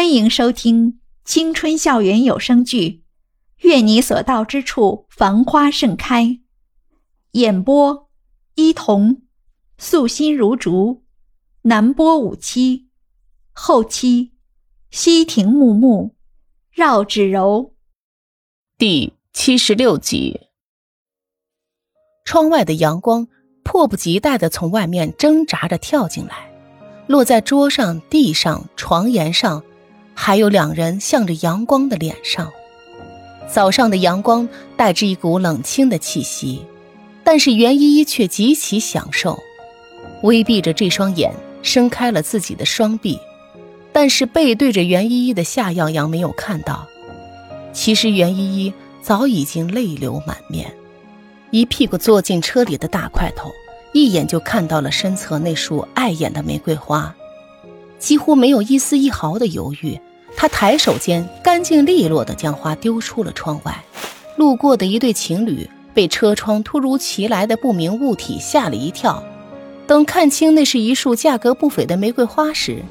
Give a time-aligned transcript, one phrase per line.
[0.00, 2.88] 欢迎收听青春校园有声剧
[3.58, 6.24] 《愿你所到之处繁花盛开》，
[7.32, 8.08] 演播：
[8.54, 9.20] 伊童，
[9.76, 11.04] 素心如竹，
[11.64, 12.88] 南波五七，
[13.52, 14.32] 后期：
[14.90, 16.16] 西亭木木，
[16.72, 17.74] 绕指柔。
[18.78, 20.40] 第七十六集，
[22.24, 23.28] 窗外的阳光
[23.62, 26.50] 迫不及待的从外面挣扎着跳进来，
[27.06, 29.62] 落在桌上、地上、床沿上。
[30.22, 32.52] 还有两人向着阳光的脸上，
[33.50, 36.62] 早上的阳光带着一股冷清的气息，
[37.24, 39.38] 但是袁依依却极其享受，
[40.22, 43.18] 微闭着这双眼，伸开了自己的双臂，
[43.94, 46.86] 但是背对着袁依依的夏阳阳没有看到，
[47.72, 50.70] 其实袁依依早已经泪流满面，
[51.50, 53.50] 一屁股坐进车里的大块头，
[53.94, 57.16] 一眼就看到了身侧那束碍眼的玫瑰花，
[57.98, 59.98] 几乎没有一丝一毫的犹豫。
[60.40, 63.84] 他抬手间，干净利落地将花丢出了窗外。
[64.38, 69.22] 路过的一对情侣被车窗突如其来的不明物体吓了一跳。
[69.86, 72.82] 等看清那是一束价格不菲的玫瑰花时，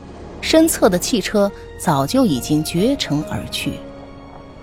[0.41, 3.71] 身侧的汽车早就已经绝尘而去。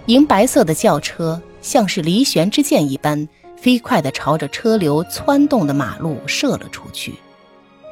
[0.07, 7.15] 银白色的轿车像是离弦之箭一般，飞快地朝着车流窜动的马路射了出去。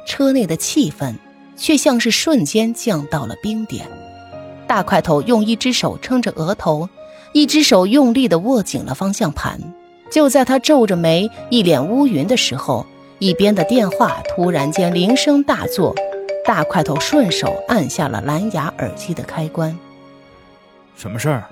[0.07, 1.13] 车内的气氛
[1.57, 3.85] 却像是瞬间降到了冰点。
[4.67, 6.89] 大块头用一只手撑着额头，
[7.33, 9.59] 一只手用力地握紧了方向盘。
[10.09, 12.85] 就在他皱着眉、一脸乌云的时候，
[13.19, 15.93] 一边的电话突然间铃声大作。
[16.45, 19.75] 大块头顺手按下了蓝牙耳机的开关。
[20.95, 21.45] 什么事儿？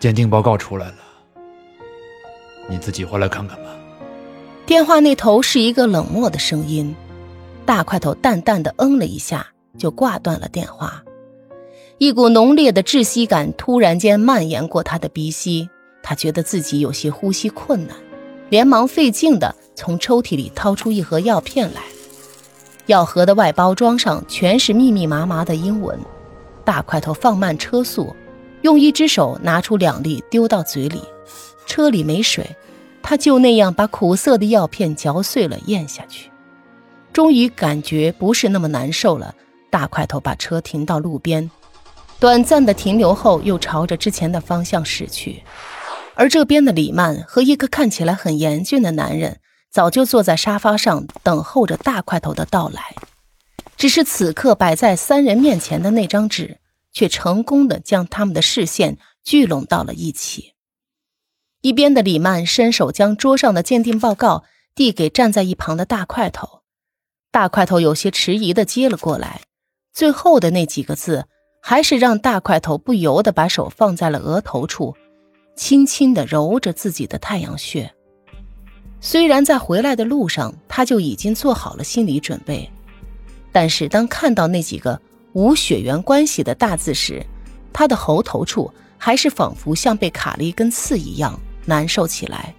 [0.00, 0.94] 鉴定报告出来了，
[2.68, 3.70] 你自己回来看看吧。
[4.66, 6.94] 电话那头是一个冷漠的声音。
[7.64, 9.46] 大块头淡淡的嗯了一下，
[9.78, 11.00] 就挂断了电话。
[12.00, 15.68] 一股浓烈的窒息感突然间蔓延过他的鼻息，
[16.02, 17.94] 他觉得自己有些呼吸困难，
[18.48, 21.82] 连忙费劲地从抽屉里掏出一盒药片来。
[22.86, 25.98] 药盒的外包装上全是密密麻麻的英文。
[26.64, 28.16] 大块头放慢车速，
[28.62, 31.02] 用一只手拿出两粒丢到嘴里。
[31.66, 32.56] 车里没水，
[33.02, 36.30] 他就那样把苦涩的药片嚼碎了咽下去。
[37.12, 39.34] 终于感觉不是那么难受了，
[39.68, 41.50] 大块头把车停到路边。
[42.20, 45.42] 短暂的停留后，又朝着之前的方向驶去。
[46.14, 52.94] 而这边的李曼和一个看起来很严峻的男人，早就坐在沙发上等候着大块头的到来。
[53.78, 56.58] 只是此刻摆在三人面前的那张纸，
[56.92, 60.52] 却成功的将他们的视线聚拢到了一起。
[61.62, 64.44] 一边的李曼伸手将桌上的鉴定报告
[64.74, 66.60] 递给站在一旁的大块头，
[67.30, 69.40] 大块头有些迟疑的接了过来，
[69.94, 71.24] 最后的那几个字。
[71.60, 74.94] 还是让大块头不由得把手放在了额头处，
[75.54, 77.90] 轻轻地揉着自己的太阳穴。
[79.00, 82.68] 虽然在回来的路上他就已经做好了心理准备，
[83.52, 85.00] 但是当看到那几个
[85.32, 87.24] 无血缘关系的大字时，
[87.72, 92.54] 他的喉头处还是仿佛像被卡了一根刺一样难受起来。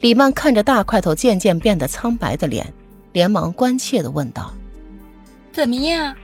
[0.00, 2.72] 李曼看着大块头渐渐变得苍白的脸，
[3.12, 4.54] 连忙关切地问道
[5.50, 6.14] ：“怎么样？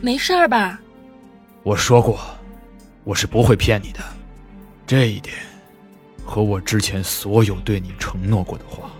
[0.00, 0.80] 没事儿吧？”
[1.64, 2.20] 我说过，
[3.04, 4.00] 我是不会骗你的，
[4.86, 5.34] 这一点
[6.22, 8.90] 和我之前所有对你承诺过的话，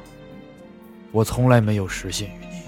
[1.12, 2.62] 我从来没有实现于你。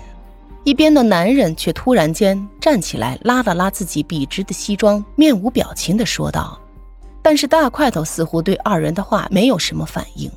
[0.65, 6.61] 一边的男人却突然间站起来，拉了拉自己笔直的西装，面无表情的说道
[7.23, 10.31] ：“但是大块头似乎对二人的话没有什么反应，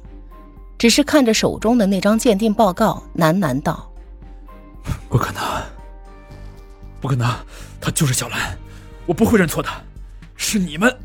[0.78, 3.92] 只是看着手中的那张鉴定报告，喃喃道
[5.10, 5.44] ：‘不可能，
[7.02, 7.30] 不可能，
[7.82, 8.58] 他就是小兰。’”
[9.10, 9.70] 我不会认错的，
[10.36, 10.96] 是你们。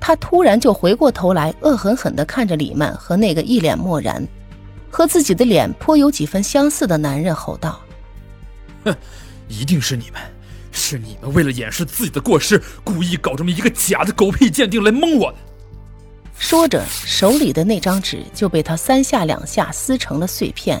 [0.00, 4.26] 他突然就回过头来，恶狠狠的看着李曼和那个一脸漠然、
[4.90, 7.78] 和自己的脸颇有几分相似的男人，吼道
[8.84, 8.96] ：“哼，
[9.46, 10.22] 一定是你们，
[10.70, 15.38] 是你们为了掩饰自己的过失，故意搞这么一个假的狗屁鉴定来蒙我的。”
[16.38, 20.80] 说着，手里的那张纸就被他三下两下撕成了碎片。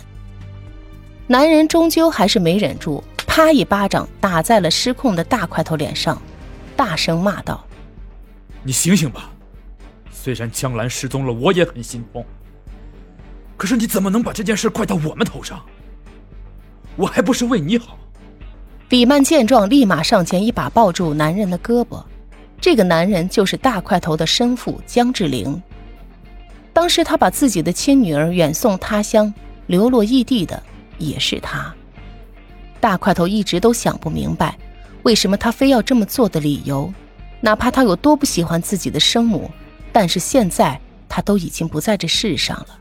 [1.26, 3.04] 男人终究还是没忍住。
[3.34, 3.50] 啪！
[3.50, 6.20] 一巴掌打在了失控的大块头脸上，
[6.84, 7.64] 大声骂道
[8.64, 9.30] ：“你醒醒吧！
[10.10, 12.26] 虽然江兰失踪了，我也很心痛。
[13.56, 15.64] 可是你怎么能把这件事怪到我们头上？
[16.96, 17.96] 我还不是为你好。”
[18.90, 22.02] 李曼见状，立马上前一把抱住男人的胳膊。
[22.60, 25.62] 这个男人就是大块头的生父江志玲。
[26.72, 29.32] 当时他把自己的亲女儿远送他乡，
[29.68, 30.60] 流落异地的
[30.98, 31.72] 也是他。
[32.80, 34.58] 大块头一直都想不明白，
[35.02, 36.92] 为什么他非要这么做的理由，
[37.40, 39.50] 哪怕他有多不喜欢自己的生母，
[39.92, 42.78] 但是现在他都已经不在这世上了。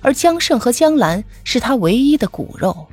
[0.00, 2.86] 而江胜和江兰是他唯一的骨肉。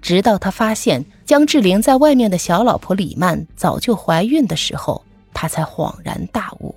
[0.00, 6.74] 直到他发现江志玲在外面的小老婆李曼早就怀孕的时候，他才恍然大悟。